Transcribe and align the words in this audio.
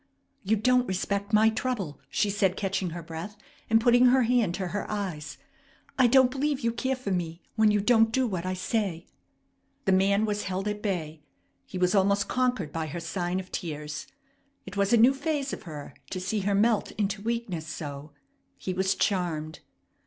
"You 0.43 0.55
don't 0.55 0.87
respect 0.87 1.31
my 1.31 1.51
trouble!" 1.51 1.99
she 2.09 2.31
said, 2.31 2.57
catching 2.57 2.89
her 2.89 3.03
breath, 3.03 3.37
and 3.69 3.79
putting 3.79 4.07
her 4.07 4.23
hand 4.23 4.55
to 4.55 4.69
her 4.69 4.89
eyes. 4.89 5.37
"I 5.99 6.07
don't 6.07 6.31
believe 6.31 6.61
you 6.61 6.71
care 6.71 6.95
for 6.95 7.11
me 7.11 7.43
when 7.55 7.69
you 7.69 7.79
don't 7.79 8.11
do 8.11 8.25
what 8.25 8.43
I 8.43 8.55
say." 8.55 9.05
The 9.85 9.91
man 9.91 10.25
was 10.25 10.45
held 10.45 10.67
at 10.67 10.81
bay. 10.81 11.21
He 11.67 11.77
was 11.77 11.93
almost 11.93 12.27
conquered 12.27 12.73
by 12.73 12.87
her 12.87 12.99
sign 12.99 13.39
of 13.39 13.51
tears. 13.51 14.07
It 14.65 14.75
was 14.75 14.91
a 14.91 14.97
new 14.97 15.13
phase 15.13 15.53
of 15.53 15.63
her 15.69 15.93
to 16.09 16.19
see 16.19 16.39
her 16.39 16.55
melt 16.55 16.89
into 16.93 17.21
weakness 17.21 17.67
so. 17.67 18.09
He 18.57 18.73
was 18.73 18.95
charmed. 18.95 19.59